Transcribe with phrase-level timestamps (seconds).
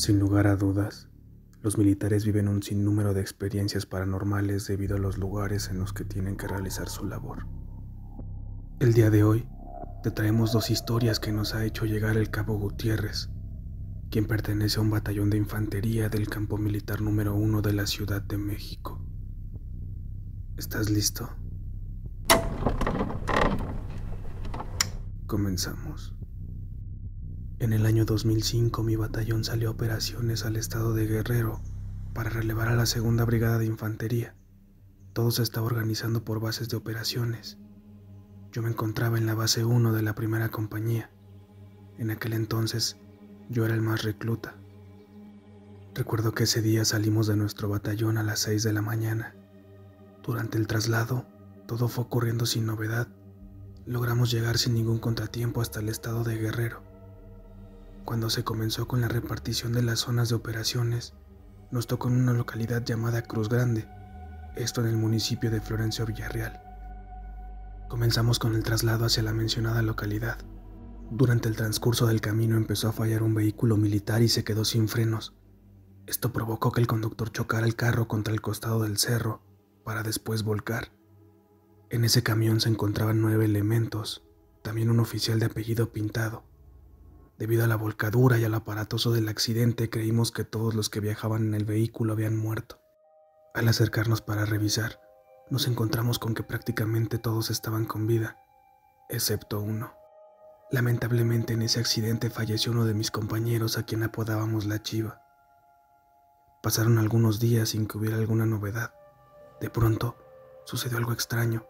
[0.00, 1.10] Sin lugar a dudas,
[1.60, 6.06] los militares viven un sinnúmero de experiencias paranormales debido a los lugares en los que
[6.06, 7.46] tienen que realizar su labor.
[8.78, 9.46] El día de hoy
[10.02, 13.28] te traemos dos historias que nos ha hecho llegar el cabo Gutiérrez,
[14.10, 18.22] quien pertenece a un batallón de infantería del campo militar número uno de la Ciudad
[18.22, 19.04] de México.
[20.56, 21.28] ¿Estás listo?
[25.26, 26.14] Comenzamos.
[27.60, 31.60] En el año 2005 mi batallón salió a operaciones al estado de Guerrero
[32.14, 34.34] para relevar a la segunda brigada de infantería.
[35.12, 37.58] Todo se estaba organizando por bases de operaciones.
[38.50, 41.10] Yo me encontraba en la base 1 de la primera compañía.
[41.98, 42.96] En aquel entonces
[43.50, 44.54] yo era el más recluta.
[45.94, 49.34] Recuerdo que ese día salimos de nuestro batallón a las 6 de la mañana.
[50.22, 51.26] Durante el traslado,
[51.66, 53.08] todo fue ocurriendo sin novedad.
[53.84, 56.89] Logramos llegar sin ningún contratiempo hasta el estado de Guerrero.
[58.04, 61.14] Cuando se comenzó con la repartición de las zonas de operaciones,
[61.70, 63.86] nos tocó en una localidad llamada Cruz Grande,
[64.56, 66.60] esto en el municipio de Florencio Villarreal.
[67.88, 70.38] Comenzamos con el traslado hacia la mencionada localidad.
[71.10, 74.88] Durante el transcurso del camino empezó a fallar un vehículo militar y se quedó sin
[74.88, 75.34] frenos.
[76.06, 79.42] Esto provocó que el conductor chocara el carro contra el costado del cerro
[79.84, 80.92] para después volcar.
[81.90, 84.24] En ese camión se encontraban nueve elementos,
[84.62, 86.49] también un oficial de apellido Pintado.
[87.40, 91.46] Debido a la volcadura y al aparatoso del accidente, creímos que todos los que viajaban
[91.46, 92.82] en el vehículo habían muerto.
[93.54, 95.00] Al acercarnos para revisar,
[95.48, 98.36] nos encontramos con que prácticamente todos estaban con vida,
[99.08, 99.94] excepto uno.
[100.70, 105.22] Lamentablemente en ese accidente falleció uno de mis compañeros a quien apodábamos la chiva.
[106.62, 108.92] Pasaron algunos días sin que hubiera alguna novedad.
[109.62, 110.14] De pronto,
[110.66, 111.64] sucedió algo extraño,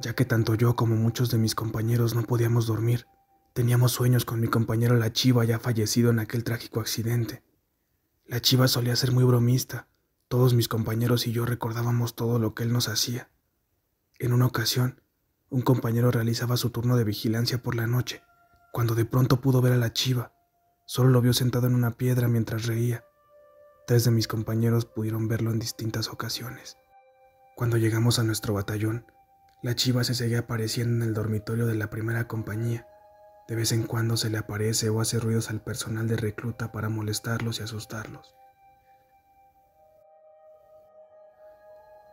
[0.00, 3.06] ya que tanto yo como muchos de mis compañeros no podíamos dormir
[3.52, 7.42] Teníamos sueños con mi compañero La Chiva ya fallecido en aquel trágico accidente.
[8.26, 9.88] La Chiva solía ser muy bromista.
[10.28, 13.30] Todos mis compañeros y yo recordábamos todo lo que él nos hacía.
[14.18, 15.00] En una ocasión,
[15.48, 18.22] un compañero realizaba su turno de vigilancia por la noche,
[18.72, 20.32] cuando de pronto pudo ver a la Chiva.
[20.86, 23.04] Solo lo vio sentado en una piedra mientras reía.
[23.86, 26.76] Tres de mis compañeros pudieron verlo en distintas ocasiones.
[27.56, 29.06] Cuando llegamos a nuestro batallón,
[29.62, 32.86] la Chiva se seguía apareciendo en el dormitorio de la primera compañía
[33.48, 36.90] de vez en cuando se le aparece o hace ruidos al personal de recluta para
[36.90, 38.34] molestarlos y asustarlos.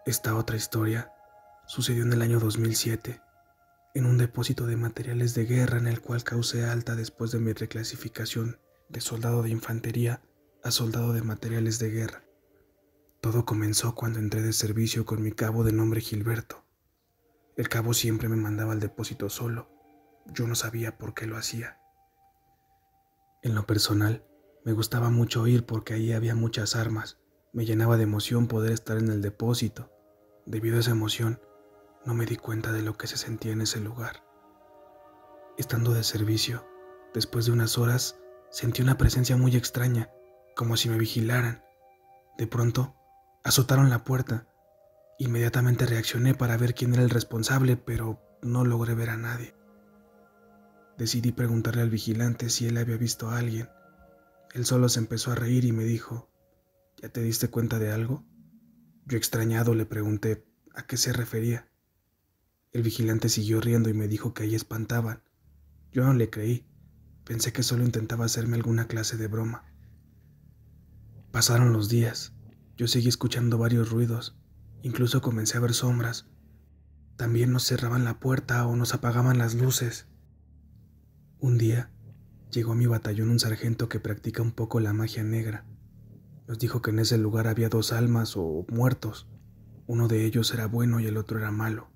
[0.05, 1.11] Esta otra historia
[1.67, 3.21] sucedió en el año 2007,
[3.95, 7.51] en un depósito de materiales de guerra en el cual causé alta después de mi
[7.51, 10.21] reclasificación de soldado de infantería
[10.63, 12.23] a soldado de materiales de guerra.
[13.19, 16.63] Todo comenzó cuando entré de servicio con mi cabo de nombre Gilberto.
[17.57, 19.74] El cabo siempre me mandaba al depósito solo,
[20.25, 21.79] yo no sabía por qué lo hacía.
[23.41, 24.25] En lo personal,
[24.63, 27.19] me gustaba mucho ir porque ahí había muchas armas.
[27.53, 29.91] Me llenaba de emoción poder estar en el depósito.
[30.45, 31.39] Debido a esa emoción,
[32.05, 34.23] no me di cuenta de lo que se sentía en ese lugar.
[35.57, 36.67] Estando de servicio,
[37.13, 38.19] después de unas horas,
[38.49, 40.09] sentí una presencia muy extraña,
[40.55, 41.63] como si me vigilaran.
[42.37, 42.95] De pronto,
[43.43, 44.47] azotaron la puerta.
[45.19, 49.55] Inmediatamente reaccioné para ver quién era el responsable, pero no logré ver a nadie.
[50.97, 53.69] Decidí preguntarle al vigilante si él había visto a alguien.
[54.53, 56.31] Él solo se empezó a reír y me dijo,
[57.01, 58.25] ¿ya te diste cuenta de algo?
[59.05, 61.69] Yo extrañado le pregunté a qué se refería.
[62.71, 65.23] El vigilante siguió riendo y me dijo que ahí espantaban.
[65.91, 66.65] Yo no le creí.
[67.23, 69.65] Pensé que solo intentaba hacerme alguna clase de broma.
[71.31, 72.33] Pasaron los días.
[72.77, 74.37] Yo seguí escuchando varios ruidos.
[74.81, 76.27] Incluso comencé a ver sombras.
[77.17, 80.07] También nos cerraban la puerta o nos apagaban las luces.
[81.39, 81.91] Un día
[82.49, 85.65] llegó a mi batallón un sargento que practica un poco la magia negra.
[86.47, 89.27] Nos dijo que en ese lugar había dos almas o muertos.
[89.85, 91.89] Uno de ellos era bueno y el otro era malo.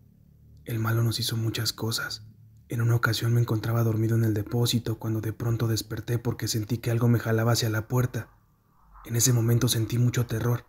[0.65, 2.27] El malo nos hizo muchas cosas.
[2.67, 6.77] En una ocasión me encontraba dormido en el depósito cuando de pronto desperté porque sentí
[6.77, 8.29] que algo me jalaba hacia la puerta.
[9.05, 10.65] En ese momento sentí mucho terror.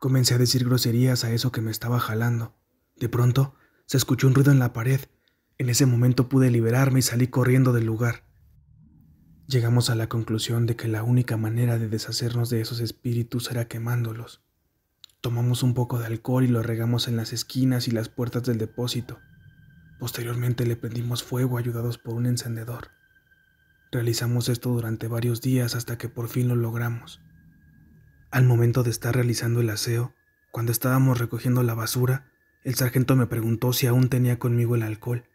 [0.00, 2.54] Comencé a decir groserías a eso que me estaba jalando.
[2.96, 3.54] De pronto
[3.86, 5.00] se escuchó un ruido en la pared
[5.62, 8.24] en ese momento pude liberarme y salí corriendo del lugar.
[9.46, 13.68] Llegamos a la conclusión de que la única manera de deshacernos de esos espíritus era
[13.68, 14.42] quemándolos.
[15.20, 18.58] Tomamos un poco de alcohol y lo regamos en las esquinas y las puertas del
[18.58, 19.20] depósito.
[20.00, 22.88] Posteriormente le prendimos fuego ayudados por un encendedor.
[23.92, 27.20] Realizamos esto durante varios días hasta que por fin lo logramos.
[28.32, 30.12] Al momento de estar realizando el aseo,
[30.50, 32.32] cuando estábamos recogiendo la basura,
[32.64, 35.28] el sargento me preguntó si aún tenía conmigo el alcohol.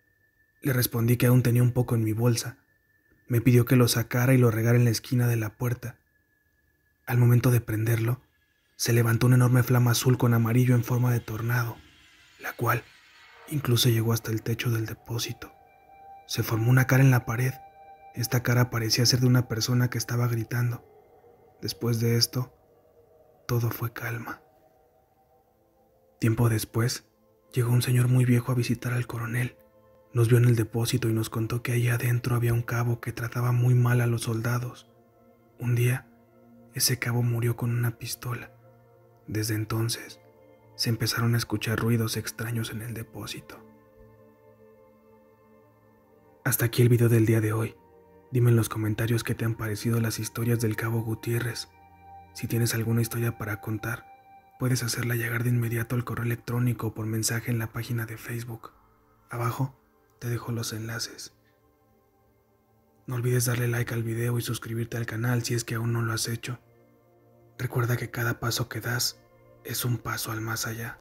[0.62, 2.58] Le respondí que aún tenía un poco en mi bolsa.
[3.28, 6.00] Me pidió que lo sacara y lo regara en la esquina de la puerta.
[7.06, 8.22] Al momento de prenderlo,
[8.76, 11.78] se levantó una enorme flama azul con amarillo en forma de tornado,
[12.40, 12.84] la cual
[13.50, 15.52] incluso llegó hasta el techo del depósito.
[16.28, 17.54] Se formó una cara en la pared.
[18.14, 20.86] Esta cara parecía ser de una persona que estaba gritando.
[21.62, 22.54] Después de esto,
[23.48, 24.42] todo fue calma.
[26.20, 27.06] Tiempo después,
[27.54, 29.56] llegó un señor muy viejo a visitar al coronel.
[30.14, 33.12] Nos vio en el depósito y nos contó que allá adentro había un cabo que
[33.12, 34.90] trataba muy mal a los soldados.
[35.60, 36.08] Un día,
[36.74, 38.52] ese cabo murió con una pistola.
[39.28, 40.20] Desde entonces,
[40.76, 43.64] se empezaron a escuchar ruidos extraños en el depósito.
[46.46, 47.76] Hasta aquí el video del día de hoy.
[48.32, 51.68] Dime en los comentarios qué te han parecido las historias del Cabo Gutiérrez.
[52.34, 54.06] Si tienes alguna historia para contar,
[54.60, 58.18] puedes hacerla llegar de inmediato al correo electrónico o por mensaje en la página de
[58.18, 58.72] Facebook.
[59.30, 59.78] Abajo
[60.20, 61.34] te dejo los enlaces.
[63.06, 66.02] No olvides darle like al video y suscribirte al canal si es que aún no
[66.02, 66.60] lo has hecho.
[67.58, 69.20] Recuerda que cada paso que das
[69.64, 71.00] es un paso al más allá.